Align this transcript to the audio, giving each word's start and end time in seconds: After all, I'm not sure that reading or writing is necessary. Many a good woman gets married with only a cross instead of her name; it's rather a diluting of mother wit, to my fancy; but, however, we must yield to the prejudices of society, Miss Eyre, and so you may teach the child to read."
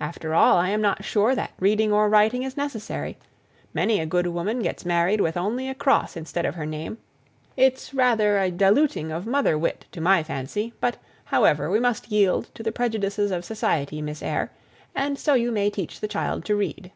After 0.00 0.34
all, 0.34 0.58
I'm 0.58 0.82
not 0.82 1.02
sure 1.02 1.34
that 1.34 1.54
reading 1.58 1.90
or 1.90 2.10
writing 2.10 2.42
is 2.42 2.58
necessary. 2.58 3.16
Many 3.72 3.98
a 4.00 4.04
good 4.04 4.26
woman 4.26 4.58
gets 4.60 4.84
married 4.84 5.18
with 5.22 5.34
only 5.34 5.66
a 5.66 5.74
cross 5.74 6.14
instead 6.14 6.44
of 6.44 6.56
her 6.56 6.66
name; 6.66 6.98
it's 7.56 7.94
rather 7.94 8.38
a 8.38 8.50
diluting 8.50 9.10
of 9.10 9.26
mother 9.26 9.56
wit, 9.56 9.86
to 9.92 10.00
my 10.02 10.22
fancy; 10.22 10.74
but, 10.78 10.98
however, 11.24 11.70
we 11.70 11.80
must 11.80 12.10
yield 12.12 12.50
to 12.54 12.62
the 12.62 12.70
prejudices 12.70 13.30
of 13.30 13.46
society, 13.46 14.02
Miss 14.02 14.22
Eyre, 14.22 14.50
and 14.94 15.18
so 15.18 15.32
you 15.32 15.50
may 15.50 15.70
teach 15.70 16.00
the 16.00 16.06
child 16.08 16.44
to 16.44 16.54
read." 16.54 16.92